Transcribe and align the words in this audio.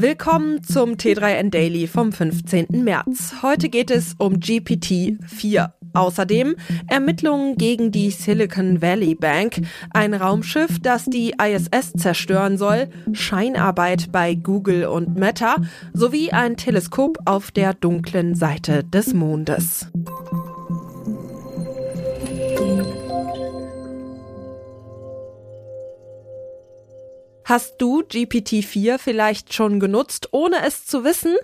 Willkommen 0.00 0.62
zum 0.62 0.92
T3N 0.92 1.50
Daily 1.50 1.88
vom 1.88 2.12
15. 2.12 2.68
März. 2.84 3.34
Heute 3.42 3.68
geht 3.68 3.90
es 3.90 4.14
um 4.16 4.34
GPT-4. 4.34 5.72
Außerdem 5.92 6.54
Ermittlungen 6.86 7.56
gegen 7.56 7.90
die 7.90 8.12
Silicon 8.12 8.80
Valley 8.80 9.16
Bank, 9.16 9.60
ein 9.90 10.14
Raumschiff, 10.14 10.78
das 10.80 11.06
die 11.06 11.34
ISS 11.42 11.94
zerstören 11.96 12.58
soll, 12.58 12.90
Scheinarbeit 13.12 14.12
bei 14.12 14.36
Google 14.36 14.86
und 14.86 15.18
Meta 15.18 15.56
sowie 15.92 16.30
ein 16.30 16.56
Teleskop 16.56 17.18
auf 17.24 17.50
der 17.50 17.74
dunklen 17.74 18.36
Seite 18.36 18.84
des 18.84 19.14
Mondes. 19.14 19.88
Hast 27.48 27.76
du 27.78 28.02
GPT-4 28.02 28.98
vielleicht 28.98 29.54
schon 29.54 29.80
genutzt, 29.80 30.28
ohne 30.32 30.66
es 30.66 30.84
zu 30.84 31.02
wissen? 31.02 31.34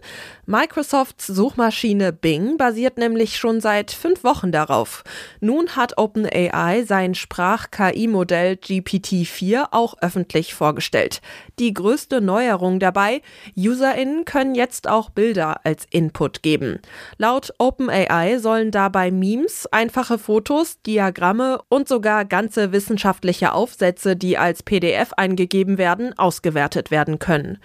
Microsofts 0.46 1.26
Suchmaschine 1.26 2.12
Bing 2.12 2.58
basiert 2.58 2.98
nämlich 2.98 3.38
schon 3.38 3.62
seit 3.62 3.92
fünf 3.92 4.24
Wochen 4.24 4.52
darauf. 4.52 5.02
Nun 5.40 5.74
hat 5.74 5.96
OpenAI 5.96 6.84
sein 6.84 7.14
Sprach-KI-Modell 7.14 8.54
GPT-4 8.54 9.68
auch 9.70 9.94
öffentlich 10.02 10.52
vorgestellt. 10.52 11.22
Die 11.58 11.72
größte 11.72 12.20
Neuerung 12.20 12.78
dabei, 12.78 13.22
UserInnen 13.56 14.26
können 14.26 14.54
jetzt 14.54 14.86
auch 14.86 15.08
Bilder 15.08 15.64
als 15.64 15.86
Input 15.90 16.42
geben. 16.42 16.78
Laut 17.16 17.54
OpenAI 17.56 18.38
sollen 18.38 18.70
dabei 18.70 19.10
Memes, 19.10 19.66
einfache 19.72 20.18
Fotos, 20.18 20.82
Diagramme 20.82 21.62
und 21.70 21.88
sogar 21.88 22.26
ganze 22.26 22.70
wissenschaftliche 22.72 23.54
Aufsätze, 23.54 24.14
die 24.14 24.36
als 24.36 24.62
PDF 24.62 25.14
eingegeben 25.14 25.78
werden, 25.78 26.12
ausgewertet 26.18 26.90
werden 26.90 27.18
können. 27.18 27.58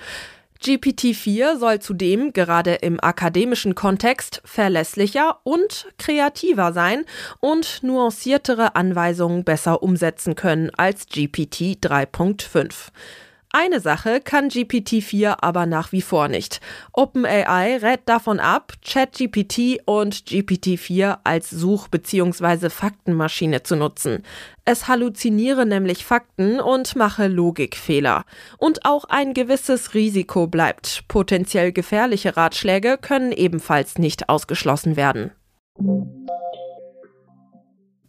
GPT-4 0.61 1.57
soll 1.57 1.79
zudem 1.79 2.33
gerade 2.33 2.75
im 2.75 2.99
akademischen 3.01 3.75
Kontext 3.75 4.41
verlässlicher 4.43 5.39
und 5.43 5.87
kreativer 5.97 6.73
sein 6.73 7.05
und 7.39 7.81
nuanciertere 7.81 8.75
Anweisungen 8.75 9.45
besser 9.45 9.81
umsetzen 9.81 10.35
können 10.35 10.69
als 10.75 11.07
GPT 11.07 11.79
3.5. 11.81 12.89
Eine 13.51 13.79
Sache 13.79 14.21
kann 14.21 14.49
GPT-4 14.49 15.37
aber 15.41 15.65
nach 15.65 15.91
wie 15.91 16.03
vor 16.03 16.27
nicht. 16.27 16.61
OpenAI 16.93 17.77
rät 17.77 18.01
davon 18.05 18.39
ab, 18.39 18.73
ChatGPT 18.85 19.79
und 19.85 20.13
GPT-4 20.27 21.17
als 21.23 21.49
Such- 21.49 21.87
bzw. 21.87 22.69
Faktenmaschine 22.69 23.63
zu 23.63 23.75
nutzen. 23.75 24.23
Es 24.65 24.87
halluziniere 24.87 25.65
nämlich 25.65 26.05
Fakten 26.05 26.59
und 26.59 26.95
mache 26.95 27.27
Logikfehler. 27.27 28.23
Und 28.59 28.85
auch 28.85 29.05
ein 29.05 29.33
gewisses 29.33 29.95
Risiko 29.95 30.45
bleibt. 30.45 31.05
Potenziell 31.07 31.71
gefährliche 31.71 32.37
Ratschläge 32.37 32.99
können 33.01 33.31
ebenfalls 33.31 33.97
nicht 33.97 34.29
ausgeschlossen 34.29 34.95
werden. 34.95 35.31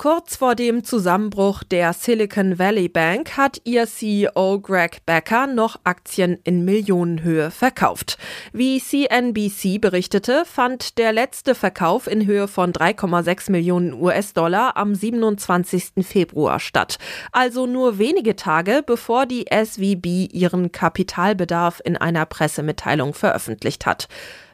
Kurz 0.01 0.37
vor 0.37 0.55
dem 0.55 0.83
Zusammenbruch 0.83 1.63
der 1.63 1.93
Silicon 1.93 2.59
Valley 2.59 2.89
Bank 2.89 3.37
hat 3.37 3.61
ihr 3.65 3.87
CEO 3.87 4.59
Greg 4.59 5.05
Becker 5.05 5.47
noch 5.47 5.79
Aktien 5.85 6.39
in 6.43 6.65
Millionenhöhe 6.65 7.51
verkauft. 7.51 8.17
Wie 8.55 8.81
CNBC 8.81 9.79
berichtete, 9.79 10.45
fand 10.47 10.97
der 10.97 11.13
letzte 11.13 11.55
Verkauf 11.55 12.07
in 12.07 12.25
Höhe 12.25 12.49
von 12.49 12.73
3,6 12.73 13.51
Millionen 13.51 13.93
US-Dollar 13.93 14.79
am 14.79 14.95
27. 14.95 15.93
Februar 16.01 16.61
statt. 16.61 16.97
Also 17.31 17.67
nur 17.67 17.99
wenige 17.99 18.37
Tage 18.37 18.83
bevor 18.87 19.27
die 19.27 19.45
SVB 19.53 20.33
ihren 20.33 20.73
Kapitalbedarf 20.73 21.83
in 21.85 21.99
einer 21.99 22.25
Pressemitteilung 22.25 23.13
veröffentlicht 23.13 23.85
hat. 23.85 24.09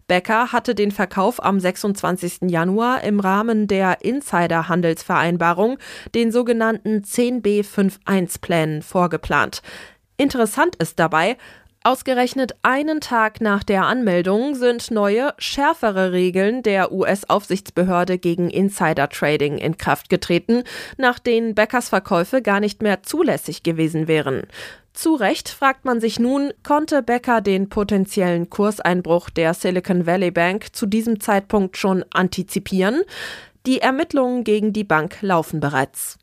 Becker 0.08 0.52
hatte 0.52 0.74
den 0.74 0.92
Verkauf 0.92 1.42
am 1.42 1.58
26. 1.58 2.50
Januar 2.50 3.02
im 3.02 3.18
Rahmen 3.20 3.66
der 3.66 4.04
Insider-Handelsvereinbarung, 4.04 5.78
den 6.14 6.30
sogenannten 6.30 7.02
10b51-Plänen, 7.02 8.82
vorgeplant. 8.82 9.62
Interessant 10.16 10.76
ist 10.76 10.98
dabei, 10.98 11.36
Ausgerechnet 11.86 12.56
einen 12.62 13.00
Tag 13.00 13.40
nach 13.40 13.62
der 13.62 13.86
Anmeldung 13.86 14.56
sind 14.56 14.90
neue, 14.90 15.32
schärfere 15.38 16.10
Regeln 16.10 16.64
der 16.64 16.90
US-Aufsichtsbehörde 16.90 18.18
gegen 18.18 18.50
Insider-Trading 18.50 19.58
in 19.58 19.76
Kraft 19.76 20.08
getreten, 20.08 20.64
nach 20.96 21.20
denen 21.20 21.54
Beckers 21.54 21.88
Verkäufe 21.88 22.42
gar 22.42 22.58
nicht 22.58 22.82
mehr 22.82 23.04
zulässig 23.04 23.62
gewesen 23.62 24.08
wären. 24.08 24.48
Zu 24.96 25.14
Recht 25.14 25.50
fragt 25.50 25.84
man 25.84 26.00
sich 26.00 26.18
nun, 26.18 26.54
konnte 26.62 27.02
Becker 27.02 27.42
den 27.42 27.68
potenziellen 27.68 28.48
Kurseinbruch 28.48 29.28
der 29.28 29.52
Silicon 29.52 30.06
Valley 30.06 30.30
Bank 30.30 30.74
zu 30.74 30.86
diesem 30.86 31.20
Zeitpunkt 31.20 31.76
schon 31.76 32.02
antizipieren? 32.14 33.02
Die 33.66 33.82
Ermittlungen 33.82 34.42
gegen 34.42 34.72
die 34.72 34.84
Bank 34.84 35.18
laufen 35.20 35.60
bereits. 35.60 36.16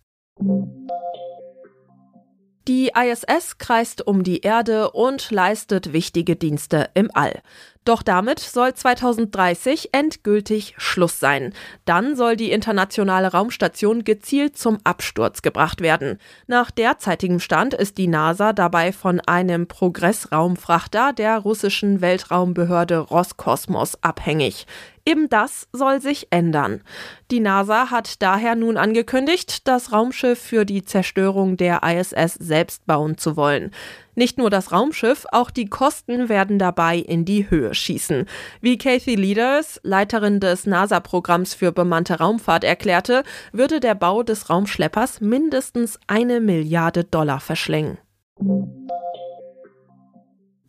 Die 2.68 2.92
ISS 2.96 3.60
kreist 3.60 4.08
um 4.08 4.24
die 4.24 4.42
Erde 4.42 4.90
und 4.90 5.30
leistet 5.30 5.94
wichtige 5.94 6.36
Dienste 6.36 6.90
im 6.96 7.12
All. 7.14 7.44
Doch 7.86 8.02
damit 8.02 8.40
soll 8.40 8.74
2030 8.74 9.90
endgültig 9.92 10.74
Schluss 10.78 11.20
sein. 11.20 11.54
Dann 11.86 12.16
soll 12.16 12.36
die 12.38 12.52
internationale 12.52 13.32
Raumstation 13.32 14.04
gezielt 14.04 14.58
zum 14.58 14.78
Absturz 14.84 15.42
gebracht 15.42 15.82
werden. 15.82 16.18
Nach 16.48 16.72
derzeitigem 16.72 17.40
Stand 17.40 17.74
ist 17.74 17.98
die 17.98 18.08
NASA 18.08 18.54
dabei 18.54 18.94
von 18.94 19.20
einem 19.20 19.68
Progressraumfrachter 19.68 21.12
der 21.14 21.40
russischen 21.40 22.00
Weltraumbehörde 22.00 23.00
Roskosmos 23.00 24.02
abhängig. 24.02 24.66
Eben 25.06 25.28
das 25.28 25.68
soll 25.74 26.00
sich 26.00 26.28
ändern. 26.30 26.82
Die 27.30 27.42
NASA 27.42 27.92
hat 27.92 28.22
daher 28.22 28.56
nun 28.56 28.78
angekündigt, 28.78 29.68
das 29.68 29.92
Raumschiff 29.92 30.40
für 30.40 30.66
die 30.66 30.86
Zerstörung 30.86 31.58
der 31.58 31.82
ISS 31.84 32.36
selbst 32.36 32.86
bauen 32.86 33.18
zu 33.18 33.36
wollen. 33.36 33.72
Nicht 34.16 34.38
nur 34.38 34.50
das 34.50 34.72
Raumschiff, 34.72 35.26
auch 35.32 35.50
die 35.50 35.66
Kosten 35.66 36.30
werden 36.30 36.60
dabei 36.60 36.98
in 36.98 37.26
die 37.26 37.50
Höhe 37.50 37.74
schießen. 37.74 38.26
Wie 38.62 38.78
Kathy 38.78 39.16
Leaders, 39.16 39.80
Leiterin 39.84 40.40
des 40.40 40.66
NASA-Programms 40.66 41.54
für 41.54 41.72
bemannte 41.72 42.20
Raumfahrt, 42.20 42.64
erklärte, 42.64 43.24
würde 43.52 43.80
der 43.80 43.96
Bau 43.96 44.24
des 44.24 44.50
Raumschleppers 44.50 45.22
mindestens 45.22 46.00
eine 46.08 46.40
Milliarde 46.40 47.04
Dollar 47.04 47.40
verschlingen. 47.40 47.98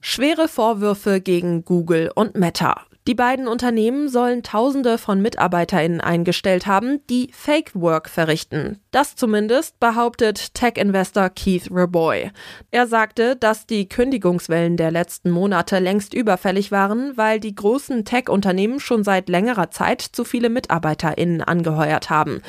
Schwere 0.01 0.49
Vorwürfe 0.49 1.21
gegen 1.21 1.65
Google 1.65 2.11
und 2.15 2.37
Meta. 2.37 2.83
Die 3.07 3.15
beiden 3.15 3.49
Unternehmen 3.49 4.09
sollen 4.09 4.43
Tausende 4.43 4.97
von 4.97 5.21
MitarbeiterInnen 5.21 6.01
eingestellt 6.01 6.67
haben, 6.67 7.01
die 7.11 7.29
Fake 7.35 7.73
Work 7.75 8.09
verrichten. 8.09 8.81
Das 8.93 9.15
zumindest 9.15 9.79
behauptet 9.79 10.55
Tech-Investor 10.55 11.29
Keith 11.29 11.69
Raboy. 11.71 12.31
Er 12.71 12.87
sagte, 12.87 13.37
dass 13.37 13.67
die 13.67 13.91
Kündigungswellen 13.91 14.79
der 14.79 14.91
letzten 14.91 15.31
Monate 15.31 15.81
längst 15.81 16.15
überfällig 16.15 16.73
waren, 16.73 17.15
weil 17.15 17.41
die 17.41 17.55
großen 17.55 18.07
Tech-Unternehmen 18.07 18.81
schon 18.81 19.05
seit 19.05 19.29
längerer 19.29 19.71
Zeit 19.71 20.01
zu 20.01 20.25
viele 20.25 20.49
MitarbeiterInnen 20.49 21.43
angeheuert 21.43 22.09
haben, 22.09 22.41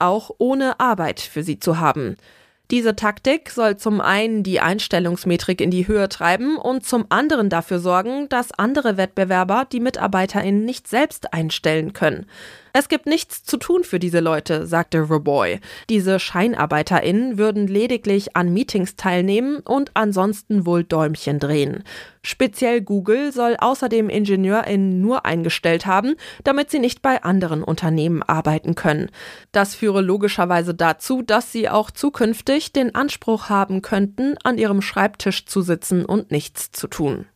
auch 0.00 0.32
ohne 0.38 0.80
Arbeit 0.80 1.20
für 1.20 1.44
sie 1.44 1.60
zu 1.60 1.78
haben. 1.78 2.16
Diese 2.70 2.94
Taktik 2.94 3.50
soll 3.50 3.76
zum 3.78 4.00
einen 4.00 4.44
die 4.44 4.60
Einstellungsmetrik 4.60 5.60
in 5.60 5.72
die 5.72 5.88
Höhe 5.88 6.08
treiben 6.08 6.56
und 6.56 6.86
zum 6.86 7.06
anderen 7.08 7.48
dafür 7.48 7.80
sorgen, 7.80 8.28
dass 8.28 8.52
andere 8.52 8.96
Wettbewerber 8.96 9.66
die 9.70 9.80
MitarbeiterInnen 9.80 10.64
nicht 10.64 10.86
selbst 10.86 11.34
einstellen 11.34 11.92
können. 11.92 12.26
Es 12.72 12.88
gibt 12.88 13.06
nichts 13.06 13.44
zu 13.44 13.56
tun 13.56 13.84
für 13.84 13.98
diese 13.98 14.20
Leute, 14.20 14.66
sagte 14.66 15.00
Roboy. 15.00 15.60
Diese 15.88 16.20
ScheinarbeiterInnen 16.20 17.38
würden 17.38 17.66
lediglich 17.66 18.36
an 18.36 18.52
Meetings 18.52 18.96
teilnehmen 18.96 19.60
und 19.60 19.90
ansonsten 19.94 20.66
wohl 20.66 20.84
Däumchen 20.84 21.38
drehen. 21.38 21.84
Speziell 22.22 22.82
Google 22.82 23.32
soll 23.32 23.56
außerdem 23.58 24.10
IngenieurInnen 24.10 25.00
nur 25.00 25.24
eingestellt 25.24 25.86
haben, 25.86 26.14
damit 26.44 26.70
sie 26.70 26.78
nicht 26.78 27.02
bei 27.02 27.22
anderen 27.22 27.64
Unternehmen 27.64 28.22
arbeiten 28.22 28.74
können. 28.74 29.10
Das 29.52 29.74
führe 29.74 30.02
logischerweise 30.02 30.74
dazu, 30.74 31.22
dass 31.22 31.50
sie 31.50 31.68
auch 31.68 31.90
zukünftig 31.90 32.72
den 32.72 32.94
Anspruch 32.94 33.48
haben 33.48 33.82
könnten, 33.82 34.36
an 34.44 34.58
ihrem 34.58 34.82
Schreibtisch 34.82 35.46
zu 35.46 35.62
sitzen 35.62 36.04
und 36.04 36.30
nichts 36.30 36.70
zu 36.70 36.88
tun. 36.88 37.26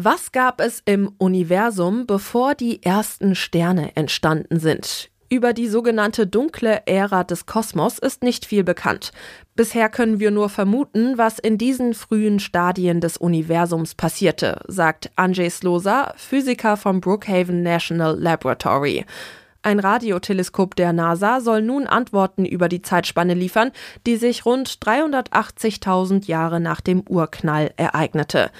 Was 0.00 0.30
gab 0.30 0.60
es 0.60 0.80
im 0.84 1.10
Universum, 1.18 2.06
bevor 2.06 2.54
die 2.54 2.84
ersten 2.84 3.34
Sterne 3.34 3.96
entstanden 3.96 4.60
sind? 4.60 5.10
Über 5.28 5.52
die 5.52 5.66
sogenannte 5.66 6.28
dunkle 6.28 6.82
Ära 6.86 7.24
des 7.24 7.46
Kosmos 7.46 7.98
ist 7.98 8.22
nicht 8.22 8.46
viel 8.46 8.62
bekannt. 8.62 9.10
Bisher 9.56 9.88
können 9.88 10.20
wir 10.20 10.30
nur 10.30 10.50
vermuten, 10.50 11.18
was 11.18 11.40
in 11.40 11.58
diesen 11.58 11.94
frühen 11.94 12.38
Stadien 12.38 13.00
des 13.00 13.16
Universums 13.16 13.96
passierte, 13.96 14.60
sagt 14.68 15.10
Andrzej 15.16 15.50
Slosa, 15.50 16.12
Physiker 16.16 16.76
vom 16.76 17.00
Brookhaven 17.00 17.64
National 17.64 18.16
Laboratory. 18.16 19.04
Ein 19.62 19.80
Radioteleskop 19.80 20.76
der 20.76 20.92
NASA 20.92 21.40
soll 21.40 21.60
nun 21.60 21.88
Antworten 21.88 22.44
über 22.44 22.68
die 22.68 22.82
Zeitspanne 22.82 23.34
liefern, 23.34 23.72
die 24.06 24.14
sich 24.14 24.46
rund 24.46 24.68
380.000 24.68 26.26
Jahre 26.26 26.60
nach 26.60 26.80
dem 26.80 27.02
Urknall 27.08 27.72
ereignete. 27.76 28.52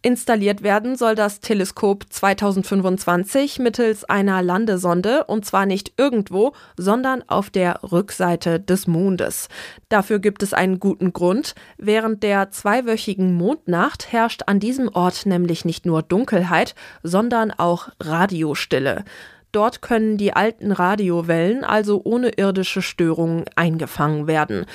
Installiert 0.00 0.62
werden 0.62 0.94
soll 0.94 1.16
das 1.16 1.40
Teleskop 1.40 2.04
2025 2.08 3.58
mittels 3.58 4.04
einer 4.04 4.42
Landesonde 4.42 5.24
und 5.24 5.44
zwar 5.44 5.66
nicht 5.66 5.94
irgendwo, 5.96 6.52
sondern 6.76 7.28
auf 7.28 7.50
der 7.50 7.80
Rückseite 7.82 8.60
des 8.60 8.86
Mondes. 8.86 9.48
Dafür 9.88 10.20
gibt 10.20 10.44
es 10.44 10.54
einen 10.54 10.78
guten 10.78 11.12
Grund. 11.12 11.56
Während 11.78 12.22
der 12.22 12.52
zweiwöchigen 12.52 13.34
Mondnacht 13.34 14.12
herrscht 14.12 14.42
an 14.46 14.60
diesem 14.60 14.88
Ort 14.88 15.26
nämlich 15.26 15.64
nicht 15.64 15.84
nur 15.84 16.02
Dunkelheit, 16.02 16.76
sondern 17.02 17.50
auch 17.50 17.88
Radiostille. 17.98 19.04
Dort 19.50 19.80
können 19.80 20.18
die 20.18 20.34
alten 20.34 20.72
Radiowellen 20.72 21.64
also 21.64 22.02
ohne 22.04 22.28
irdische 22.28 22.82
Störungen 22.82 23.44
eingefangen 23.56 24.26
werden. 24.26 24.66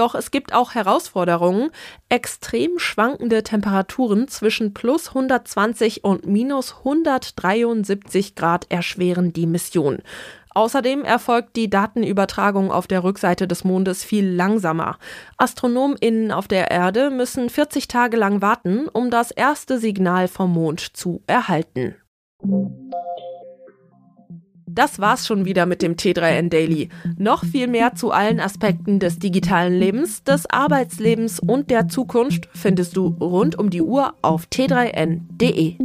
Doch 0.00 0.14
es 0.14 0.30
gibt 0.30 0.54
auch 0.54 0.74
Herausforderungen. 0.74 1.68
Extrem 2.08 2.78
schwankende 2.78 3.42
Temperaturen 3.42 4.28
zwischen 4.28 4.72
plus 4.72 5.08
120 5.08 6.04
und 6.04 6.26
minus 6.26 6.76
173 6.78 8.34
Grad 8.34 8.64
erschweren 8.70 9.34
die 9.34 9.46
Mission. 9.46 9.98
Außerdem 10.54 11.04
erfolgt 11.04 11.54
die 11.54 11.68
Datenübertragung 11.68 12.72
auf 12.72 12.86
der 12.86 13.04
Rückseite 13.04 13.46
des 13.46 13.62
Mondes 13.62 14.02
viel 14.02 14.26
langsamer. 14.26 14.96
AstronomInnen 15.36 16.32
auf 16.32 16.48
der 16.48 16.70
Erde 16.70 17.10
müssen 17.10 17.50
40 17.50 17.86
Tage 17.86 18.16
lang 18.16 18.40
warten, 18.40 18.88
um 18.88 19.10
das 19.10 19.30
erste 19.30 19.78
Signal 19.78 20.28
vom 20.28 20.54
Mond 20.54 20.80
zu 20.80 21.22
erhalten. 21.26 21.94
Das 24.80 24.98
war's 24.98 25.26
schon 25.26 25.44
wieder 25.44 25.66
mit 25.66 25.82
dem 25.82 25.96
T3N 25.96 26.48
Daily. 26.48 26.88
Noch 27.18 27.44
viel 27.44 27.66
mehr 27.66 27.96
zu 27.96 28.12
allen 28.12 28.40
Aspekten 28.40 28.98
des 28.98 29.18
digitalen 29.18 29.74
Lebens, 29.74 30.24
des 30.24 30.48
Arbeitslebens 30.48 31.38
und 31.38 31.70
der 31.70 31.88
Zukunft 31.88 32.48
findest 32.54 32.96
du 32.96 33.08
rund 33.20 33.58
um 33.58 33.68
die 33.68 33.82
Uhr 33.82 34.14
auf 34.22 34.46
t3n.de. 34.46 35.76